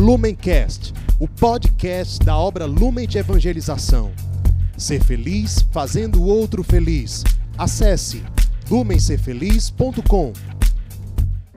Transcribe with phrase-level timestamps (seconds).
[0.00, 4.10] Lumencast, o podcast da obra Lumen de Evangelização.
[4.74, 7.22] Ser feliz fazendo o outro feliz.
[7.58, 8.24] Acesse
[8.70, 10.32] lumencerfeliz.com.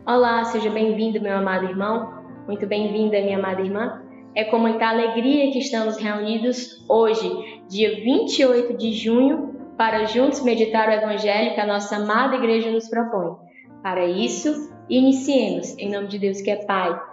[0.06, 2.22] Olá, seja bem-vindo, meu amado irmão.
[2.46, 4.02] Muito bem-vinda, minha amada irmã.
[4.36, 7.32] É com muita alegria que estamos reunidos hoje,
[7.70, 12.90] dia 28 de junho, para juntos meditar o Evangelho que a nossa amada igreja nos
[12.90, 13.38] propõe.
[13.82, 17.13] Para isso, iniciemos em nome de Deus que é Pai,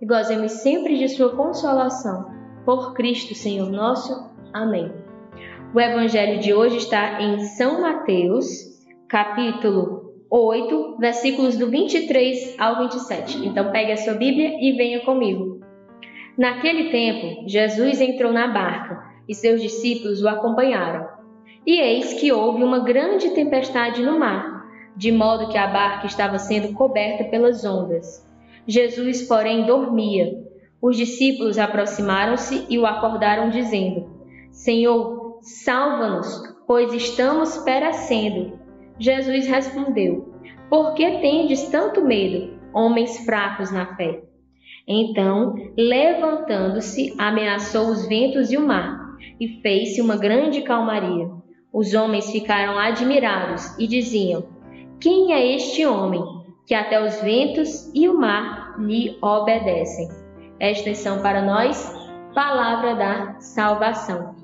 [0.00, 2.30] e gozemos sempre de Sua consolação.
[2.64, 4.30] Por Cristo, Senhor nosso.
[4.52, 4.92] Amém.
[5.74, 8.46] O Evangelho de hoje está em São Mateus,
[9.08, 13.46] capítulo 8, versículos do 23 ao 27.
[13.46, 15.60] Então pegue a sua Bíblia e venha comigo.
[16.36, 21.08] Naquele tempo, Jesus entrou na barca e seus discípulos o acompanharam.
[21.66, 26.38] E eis que houve uma grande tempestade no mar, de modo que a barca estava
[26.38, 28.27] sendo coberta pelas ondas.
[28.68, 30.46] Jesus, porém, dormia.
[30.80, 34.06] Os discípulos aproximaram-se e o acordaram, dizendo:
[34.50, 36.28] Senhor, salva-nos,
[36.66, 38.58] pois estamos perecendo.
[38.98, 40.34] Jesus respondeu:
[40.68, 44.22] Por que tendes tanto medo, homens fracos na fé?
[44.86, 51.30] Então, levantando-se, ameaçou os ventos e o mar, e fez-se uma grande calmaria.
[51.72, 54.44] Os homens ficaram admirados e diziam:
[55.00, 56.22] Quem é este homem
[56.68, 60.08] que até os ventos e o mar lhe obedecem?
[60.60, 61.94] Estas são para nós
[62.34, 64.36] palavra da salvação.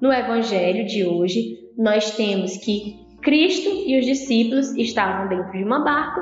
[0.00, 5.84] No evangelho de hoje, nós temos que Cristo e os discípulos estavam dentro de uma
[5.84, 6.20] barca.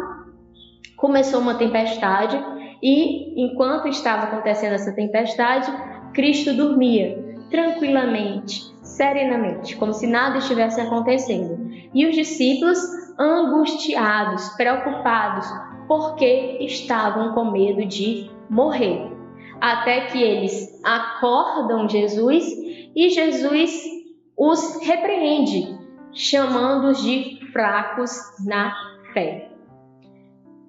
[0.96, 2.36] Começou uma tempestade
[2.82, 5.70] e, enquanto estava acontecendo essa tempestade,
[6.12, 11.70] Cristo dormia tranquilamente, serenamente, como se nada estivesse acontecendo.
[11.92, 12.78] E os discípulos,
[13.18, 15.46] angustiados, preocupados,
[15.90, 19.10] porque estavam com medo de morrer.
[19.60, 22.46] Até que eles acordam Jesus
[22.94, 23.82] e Jesus
[24.38, 25.76] os repreende,
[26.12, 28.12] chamando-os de fracos
[28.46, 28.72] na
[29.12, 29.50] fé.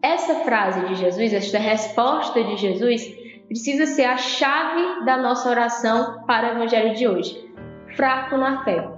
[0.01, 3.05] Essa frase de Jesus, esta resposta de Jesus,
[3.45, 7.53] precisa ser a chave da nossa oração para o Evangelho de hoje.
[7.95, 8.89] Fraco na fé.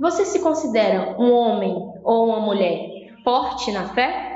[0.00, 4.27] Você se considera um homem ou uma mulher forte na fé?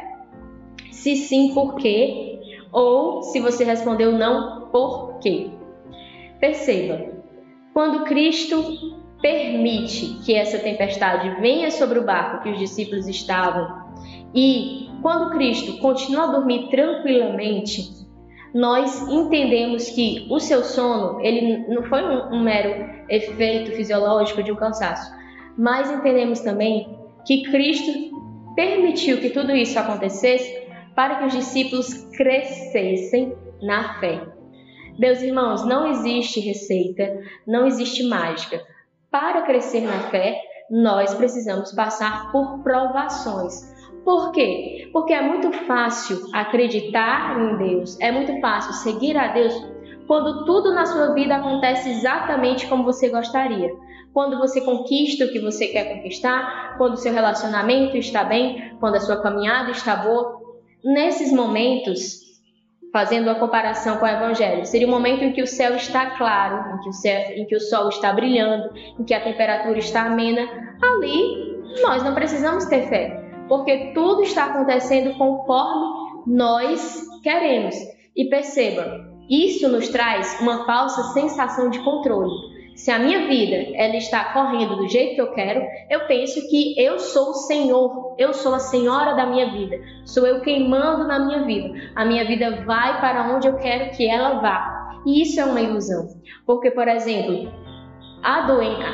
[1.03, 2.39] Se sim, por quê?
[2.71, 5.51] Ou se você respondeu não, por quê?
[6.39, 7.07] Perceba,
[7.75, 8.63] quando Cristo
[9.21, 13.83] permite que essa tempestade venha sobre o barco que os discípulos estavam
[14.33, 17.83] e quando Cristo continua a dormir tranquilamente,
[18.55, 24.53] nós entendemos que o seu sono ele não foi um, um mero efeito fisiológico de
[24.53, 25.13] um cansaço,
[25.59, 26.97] mas entendemos também
[27.27, 27.91] que Cristo
[28.55, 30.62] permitiu que tudo isso acontecesse
[30.95, 34.27] para que os discípulos crescessem na fé.
[34.99, 38.61] Meus irmãos, não existe receita, não existe mágica.
[39.11, 40.39] Para crescer na fé,
[40.71, 43.73] nós precisamos passar por provações.
[44.05, 44.91] Por quê?
[44.93, 49.55] Porque é muito fácil acreditar em Deus, é muito fácil seguir a Deus
[50.07, 53.71] quando tudo na sua vida acontece exatamente como você gostaria.
[54.13, 58.97] Quando você conquista o que você quer conquistar, quando o seu relacionamento está bem, quando
[58.97, 60.42] a sua caminhada está boa.
[60.85, 62.21] Nesses momentos,
[62.93, 66.75] fazendo a comparação com o Evangelho, seria o momento em que o céu está claro,
[66.77, 70.03] em que o, céu, em que o sol está brilhando, em que a temperatura está
[70.03, 70.43] amena.
[70.83, 73.23] Ali, nós não precisamos ter fé
[73.53, 75.87] porque tudo está acontecendo conforme
[76.27, 77.75] nós queremos.
[78.17, 82.52] E perceba, isso nos traz uma falsa sensação de controle.
[82.75, 86.75] Se a minha vida ela está correndo do jeito que eu quero, eu penso que
[86.81, 91.07] eu sou o Senhor, eu sou a Senhora da minha vida, sou eu quem mando
[91.07, 91.73] na minha vida.
[91.95, 95.01] A minha vida vai para onde eu quero que ela vá.
[95.07, 96.09] E isso é uma ilusão,
[96.47, 97.53] porque, por exemplo,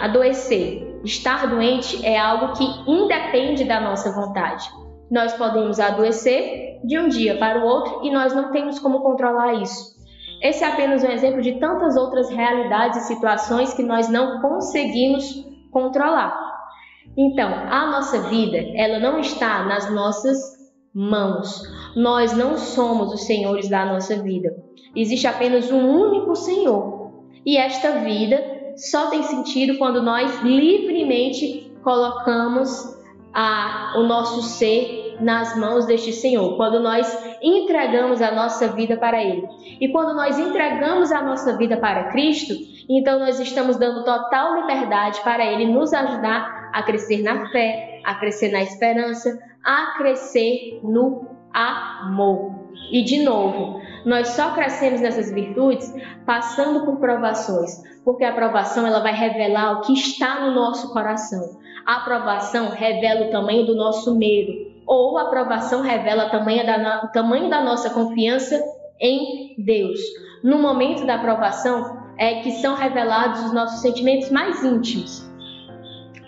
[0.01, 4.69] adoecer Estar doente é algo que independe da nossa vontade.
[5.11, 9.55] Nós podemos adoecer de um dia para o outro e nós não temos como controlar
[9.55, 9.98] isso.
[10.40, 15.44] Esse é apenas um exemplo de tantas outras realidades e situações que nós não conseguimos
[15.70, 16.49] controlar.
[17.17, 20.38] Então, a nossa vida, ela não está nas nossas
[20.94, 21.62] mãos.
[21.96, 24.56] Nós não somos os senhores da nossa vida.
[24.94, 27.12] Existe apenas um único Senhor
[27.44, 32.96] E esta vida só tem sentido quando nós livremente colocamos
[33.35, 37.06] a, o nosso ser nas mãos deste Senhor, quando nós
[37.43, 39.47] entregamos a nossa vida para Ele.
[39.81, 42.55] E quando nós entregamos a nossa vida para Cristo,
[42.88, 48.15] então nós estamos dando total liberdade para Ele nos ajudar a crescer na fé, a
[48.15, 52.59] crescer na esperança, a crescer no amor.
[52.91, 55.93] E de novo, nós só crescemos nessas virtudes
[56.25, 61.59] passando por provações, porque a provação ela vai revelar o que está no nosso coração.
[61.85, 67.05] A aprovação revela o tamanho do nosso medo, ou a aprovação revela o tamanho da,
[67.05, 68.58] o tamanho da nossa confiança
[68.99, 70.00] em Deus.
[70.43, 75.31] No momento da aprovação é que são revelados os nossos sentimentos mais íntimos.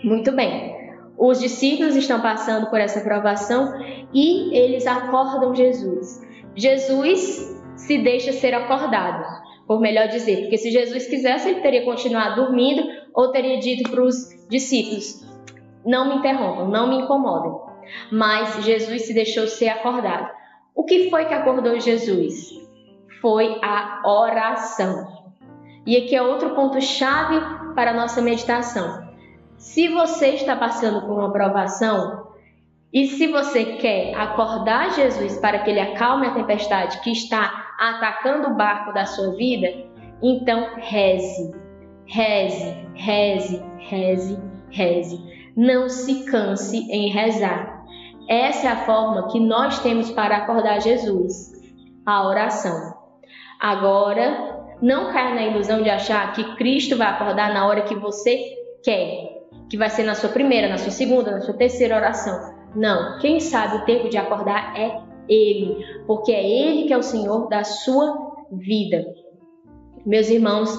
[0.03, 0.79] Muito bem.
[1.17, 3.73] Os discípulos estão passando por essa aprovação
[4.13, 6.21] e eles acordam Jesus.
[6.55, 9.25] Jesus se deixa ser acordado,
[9.67, 14.03] por melhor dizer, porque se Jesus quisesse, ele teria continuado dormindo ou teria dito para
[14.03, 15.25] os discípulos:
[15.85, 17.70] Não me interrompam, não me incomodem.
[18.11, 20.29] Mas Jesus se deixou ser acordado.
[20.75, 22.51] O que foi que acordou Jesus?
[23.21, 25.07] Foi a oração.
[25.85, 27.39] E aqui é outro ponto-chave
[27.75, 29.09] para a nossa meditação.
[29.57, 32.31] Se você está passando por uma provação,
[32.93, 38.49] e se você quer acordar Jesus para que ele acalme a tempestade que está atacando
[38.49, 39.67] o barco da sua vida,
[40.21, 41.51] então reze,
[42.05, 44.39] reze, reze, reze,
[44.69, 45.30] reze.
[45.55, 47.85] Não se canse em rezar.
[48.27, 51.51] Essa é a forma que nós temos para acordar Jesus,
[52.05, 52.93] a oração.
[53.59, 58.55] Agora, não caia na ilusão de achar que Cristo vai acordar na hora que você
[58.83, 62.53] quer, que vai ser na sua primeira, na sua segunda, na sua terceira oração.
[62.75, 64.97] Não, quem sabe o tempo de acordar é
[65.27, 69.05] Ele, porque é Ele que é o Senhor da sua vida.
[70.05, 70.69] Meus irmãos,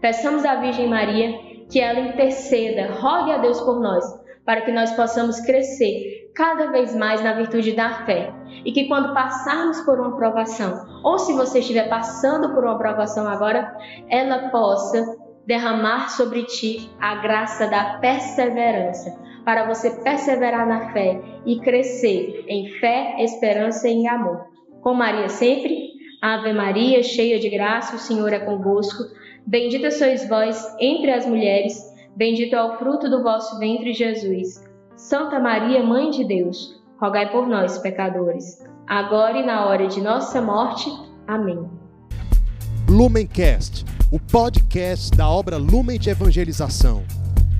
[0.00, 1.38] peçamos à Virgem Maria
[1.70, 4.04] que ela interceda, rogue a Deus por nós,
[4.44, 8.32] para que nós possamos crescer cada vez mais na virtude da fé.
[8.64, 13.28] E que quando passarmos por uma provação, ou se você estiver passando por uma provação
[13.28, 13.76] agora,
[14.08, 15.16] ela possa
[15.46, 22.68] derramar sobre ti a graça da perseverança para você perseverar na fé e crescer em
[22.78, 24.46] fé, esperança e amor.
[24.80, 29.02] Com Maria sempre, Ave Maria, cheia de graça, o Senhor é convosco.
[29.44, 34.62] Bendita sois vós entre as mulheres, bendito é o fruto do vosso ventre, Jesus.
[34.96, 40.40] Santa Maria, Mãe de Deus, rogai por nós, pecadores, agora e na hora de nossa
[40.40, 40.90] morte.
[41.26, 41.68] Amém.
[42.88, 47.02] Lumencast, o podcast da obra Lumen de Evangelização.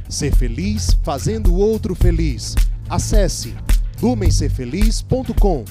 [0.09, 2.55] Ser feliz fazendo o outro feliz.
[2.89, 3.57] Acesse
[4.03, 5.65] lumencerfeliz.com.